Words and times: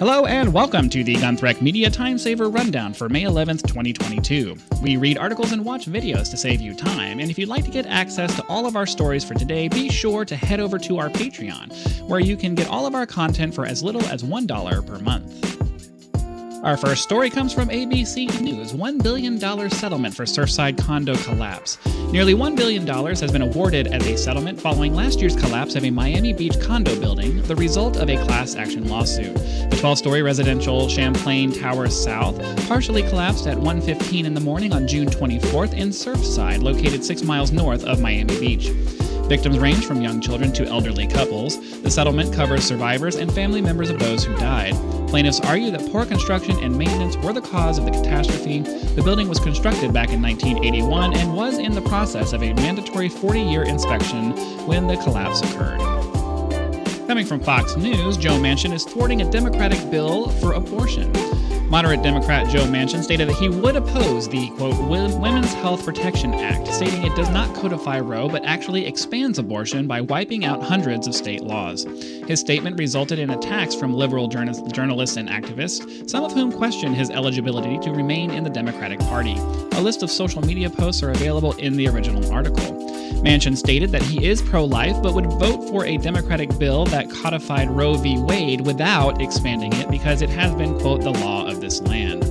Hello 0.00 0.26
and 0.26 0.52
welcome 0.52 0.88
to 0.88 1.04
the 1.04 1.14
Gunthreck 1.14 1.62
Media 1.62 1.88
Time 1.88 2.18
Saver 2.18 2.48
Rundown 2.48 2.92
for 2.92 3.08
May 3.08 3.22
11th, 3.22 3.64
2022. 3.68 4.56
We 4.82 4.96
read 4.96 5.16
articles 5.16 5.52
and 5.52 5.64
watch 5.64 5.86
videos 5.86 6.28
to 6.32 6.36
save 6.36 6.60
you 6.60 6.74
time, 6.74 7.20
and 7.20 7.30
if 7.30 7.38
you'd 7.38 7.48
like 7.48 7.64
to 7.64 7.70
get 7.70 7.86
access 7.86 8.34
to 8.34 8.44
all 8.48 8.66
of 8.66 8.74
our 8.74 8.86
stories 8.86 9.22
for 9.22 9.34
today, 9.34 9.68
be 9.68 9.88
sure 9.88 10.24
to 10.24 10.34
head 10.34 10.58
over 10.58 10.80
to 10.80 10.98
our 10.98 11.10
Patreon, 11.10 12.08
where 12.08 12.18
you 12.18 12.36
can 12.36 12.56
get 12.56 12.66
all 12.66 12.86
of 12.86 12.96
our 12.96 13.06
content 13.06 13.54
for 13.54 13.66
as 13.66 13.84
little 13.84 14.04
as 14.06 14.24
$1 14.24 14.84
per 14.84 14.98
month. 14.98 15.73
Our 16.64 16.78
first 16.78 17.02
story 17.02 17.28
comes 17.28 17.52
from 17.52 17.68
ABC 17.68 18.40
News 18.40 18.72
$1 18.72 19.02
billion 19.02 19.38
settlement 19.38 20.14
for 20.14 20.24
Surfside 20.24 20.78
condo 20.78 21.14
collapse. 21.16 21.76
Nearly 22.10 22.32
$1 22.32 22.56
billion 22.56 22.86
has 22.86 23.30
been 23.30 23.42
awarded 23.42 23.88
as 23.88 24.06
a 24.06 24.16
settlement 24.16 24.58
following 24.58 24.94
last 24.94 25.20
year's 25.20 25.36
collapse 25.36 25.74
of 25.74 25.84
a 25.84 25.90
Miami 25.90 26.32
Beach 26.32 26.58
condo 26.62 26.98
building, 26.98 27.42
the 27.42 27.54
result 27.54 27.98
of 27.98 28.08
a 28.08 28.16
class 28.24 28.54
action 28.54 28.88
lawsuit. 28.88 29.34
The 29.34 29.76
12 29.78 29.98
story 29.98 30.22
residential 30.22 30.88
Champlain 30.88 31.52
Towers 31.52 32.02
South 32.02 32.40
partially 32.66 33.02
collapsed 33.02 33.46
at 33.46 33.58
1.15 33.58 34.24
in 34.24 34.32
the 34.32 34.40
morning 34.40 34.72
on 34.72 34.88
June 34.88 35.08
24th 35.08 35.74
in 35.74 35.90
Surfside, 35.90 36.62
located 36.62 37.04
six 37.04 37.22
miles 37.22 37.52
north 37.52 37.84
of 37.84 38.00
Miami 38.00 38.40
Beach. 38.40 38.70
Victims 39.28 39.58
range 39.58 39.86
from 39.86 40.02
young 40.02 40.20
children 40.20 40.52
to 40.52 40.66
elderly 40.66 41.06
couples. 41.06 41.80
The 41.80 41.90
settlement 41.90 42.34
covers 42.34 42.62
survivors 42.62 43.16
and 43.16 43.32
family 43.32 43.62
members 43.62 43.88
of 43.88 43.98
those 43.98 44.22
who 44.22 44.34
died. 44.36 44.74
Plaintiffs 45.08 45.40
argue 45.40 45.70
that 45.70 45.90
poor 45.90 46.04
construction 46.04 46.58
and 46.62 46.76
maintenance 46.76 47.16
were 47.16 47.32
the 47.32 47.40
cause 47.40 47.78
of 47.78 47.86
the 47.86 47.90
catastrophe. 47.90 48.60
The 48.60 49.02
building 49.02 49.28
was 49.28 49.40
constructed 49.40 49.92
back 49.94 50.10
in 50.10 50.20
1981 50.20 51.14
and 51.14 51.34
was 51.34 51.56
in 51.56 51.72
the 51.72 51.80
process 51.80 52.32
of 52.34 52.42
a 52.42 52.52
mandatory 52.52 53.08
40 53.08 53.40
year 53.40 53.62
inspection 53.62 54.32
when 54.66 54.86
the 54.86 54.96
collapse 54.98 55.40
occurred. 55.40 55.80
Coming 57.06 57.24
from 57.24 57.40
Fox 57.40 57.76
News, 57.76 58.16
Joe 58.16 58.38
Manchin 58.38 58.72
is 58.72 58.84
thwarting 58.84 59.22
a 59.22 59.30
Democratic 59.30 59.90
bill 59.90 60.28
for 60.40 60.52
abortion. 60.52 61.12
Moderate 61.74 62.02
Democrat 62.02 62.48
Joe 62.48 62.66
Manchin 62.66 63.02
stated 63.02 63.28
that 63.28 63.34
he 63.34 63.48
would 63.48 63.74
oppose 63.74 64.28
the, 64.28 64.48
quote, 64.50 64.78
Women's 64.88 65.52
Health 65.54 65.84
Protection 65.84 66.32
Act, 66.32 66.68
stating 66.68 67.02
it 67.02 67.16
does 67.16 67.30
not 67.30 67.52
codify 67.56 67.98
Roe 67.98 68.28
but 68.28 68.44
actually 68.44 68.86
expands 68.86 69.40
abortion 69.40 69.88
by 69.88 70.00
wiping 70.00 70.44
out 70.44 70.62
hundreds 70.62 71.08
of 71.08 71.16
state 71.16 71.42
laws. 71.42 71.82
His 71.82 72.38
statement 72.38 72.78
resulted 72.78 73.18
in 73.18 73.30
attacks 73.30 73.74
from 73.74 73.92
liberal 73.92 74.28
journalists 74.28 75.16
and 75.16 75.28
activists, 75.28 76.08
some 76.08 76.22
of 76.22 76.32
whom 76.32 76.52
questioned 76.52 76.94
his 76.94 77.10
eligibility 77.10 77.76
to 77.80 77.90
remain 77.90 78.30
in 78.30 78.44
the 78.44 78.50
Democratic 78.50 79.00
Party. 79.00 79.34
A 79.72 79.80
list 79.80 80.04
of 80.04 80.12
social 80.12 80.42
media 80.42 80.70
posts 80.70 81.02
are 81.02 81.10
available 81.10 81.54
in 81.54 81.76
the 81.76 81.88
original 81.88 82.32
article. 82.32 82.84
Manchin 83.24 83.56
stated 83.56 83.90
that 83.90 84.02
he 84.02 84.26
is 84.26 84.42
pro 84.42 84.64
life 84.64 85.02
but 85.02 85.14
would 85.14 85.26
vote 85.26 85.66
for 85.70 85.86
a 85.86 85.96
Democratic 85.96 86.56
bill 86.58 86.84
that 86.86 87.10
codified 87.10 87.70
Roe 87.70 87.94
v. 87.94 88.18
Wade 88.18 88.60
without 88.60 89.20
expanding 89.22 89.72
it 89.72 89.90
because 89.90 90.20
it 90.20 90.28
has 90.28 90.54
been, 90.54 90.78
quote, 90.78 91.00
the 91.00 91.10
law 91.10 91.46
of 91.46 91.62
this 91.64 91.80
land. 91.80 92.22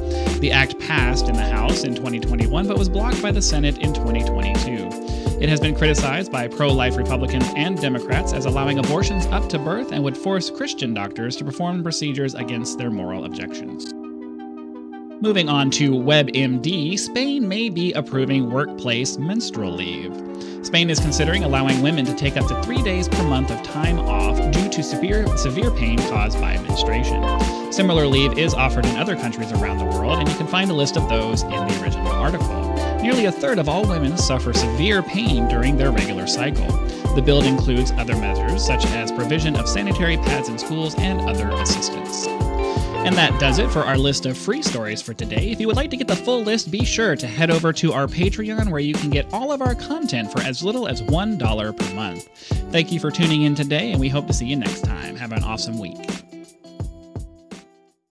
The 0.42 0.52
act 0.52 0.80
passed 0.80 1.28
in 1.28 1.34
the 1.34 1.44
House 1.44 1.84
in 1.84 1.96
2021 1.96 2.68
but 2.68 2.78
was 2.78 2.88
blocked 2.88 3.22
by 3.22 3.32
the 3.32 3.42
Senate 3.42 3.80
in 3.80 3.94
2022. 3.94 5.42
It 5.42 5.50
has 5.50 5.60
been 5.60 5.76
criticized 5.76 6.32
by 6.32 6.48
pro 6.48 6.72
life 6.72 6.96
Republicans 6.96 7.46
and 7.56 7.80
Democrats 7.82 8.32
as 8.32 8.46
allowing 8.46 8.78
abortions 8.78 9.26
up 9.28 9.50
to 9.50 9.60
birth 9.60 9.92
and 9.92 10.04
would 10.04 10.16
force 10.16 10.52
Christian 10.52 10.94
doctors 10.94 11.36
to 11.38 11.44
perform 11.44 11.82
procedures 11.82 12.36
against 12.36 12.78
their 12.78 12.92
moral 12.92 13.26
objections. 13.26 13.92
Moving 15.22 15.50
on 15.50 15.72
to 15.72 15.92
WebMD, 15.92 17.00
Spain 17.00 17.48
may 17.48 17.70
be 17.70 17.92
approving 17.94 18.52
workplace 18.52 19.18
menstrual 19.18 19.72
leave. 19.72 20.14
Spain 20.64 20.90
is 20.90 21.00
considering 21.00 21.44
allowing 21.44 21.82
women 21.82 22.06
to 22.06 22.14
take 22.14 22.38
up 22.38 22.48
to 22.48 22.62
three 22.64 22.82
days 22.84 23.10
per 23.10 23.24
month 23.24 23.50
of 23.50 23.64
time 23.64 24.00
off 24.00 24.38
due 24.52 24.70
to 24.70 24.84
severe, 24.84 25.26
severe 25.38 25.72
pain 25.72 25.98
caused 26.10 26.40
by 26.40 26.58
menstruation. 26.60 27.63
Similar 27.74 28.06
leave 28.06 28.38
is 28.38 28.54
offered 28.54 28.86
in 28.86 28.98
other 28.98 29.16
countries 29.16 29.52
around 29.52 29.80
the 29.80 29.86
world, 29.86 30.20
and 30.20 30.30
you 30.30 30.36
can 30.36 30.46
find 30.46 30.70
a 30.70 30.74
list 30.76 30.96
of 30.96 31.10
those 31.10 31.42
in 31.42 31.50
the 31.50 31.82
original 31.82 32.08
article. 32.08 32.72
Nearly 33.02 33.26
a 33.26 33.32
third 33.32 33.58
of 33.58 33.68
all 33.68 33.88
women 33.88 34.16
suffer 34.16 34.54
severe 34.54 35.02
pain 35.02 35.48
during 35.48 35.76
their 35.76 35.92
regular 35.92 36.28
cycle. 36.28 36.68
The 37.16 37.22
bill 37.24 37.42
includes 37.42 37.92
other 37.94 38.16
measures, 38.16 38.64
such 38.64 38.86
as 38.86 39.12
provision 39.12 39.56
of 39.56 39.68
sanitary 39.68 40.18
pads 40.18 40.50
in 40.50 40.60
schools 40.60 40.94
and 41.00 41.22
other 41.22 41.50
assistance. 41.50 42.28
And 42.28 43.16
that 43.16 43.40
does 43.40 43.58
it 43.58 43.72
for 43.72 43.80
our 43.80 43.98
list 43.98 44.28
of 44.28 44.38
free 44.38 44.62
stories 44.62 45.02
for 45.02 45.16
today. 45.16 45.50
If 45.50 45.60
you 45.60 45.66
would 45.66 45.76
like 45.76 45.90
to 45.90 45.98
get 45.98 46.08
the 46.08 46.16
full 46.16 46.44
list, 46.44 46.70
be 46.70 46.86
sure 46.86 47.16
to 47.16 47.26
head 47.26 47.50
over 47.50 47.74
to 47.74 47.92
our 47.92 48.06
Patreon 48.06 48.70
where 48.70 48.82
you 48.82 48.94
can 48.94 49.10
get 49.10 49.34
all 49.34 49.52
of 49.52 49.64
our 49.64 49.74
content 49.74 50.32
for 50.32 50.42
as 50.42 50.64
little 50.64 50.88
as 50.88 51.02
$1 51.02 51.76
per 51.76 51.96
month. 51.96 52.28
Thank 52.72 52.92
you 52.92 53.00
for 53.00 53.10
tuning 53.10 53.42
in 53.42 53.56
today, 53.56 53.92
and 53.92 54.00
we 54.00 54.10
hope 54.10 54.28
to 54.28 54.34
see 54.34 54.46
you 54.46 54.58
next 54.58 54.82
time. 54.82 55.16
Have 55.16 55.32
an 55.32 55.44
awesome 55.44 55.80
week. 55.80 55.98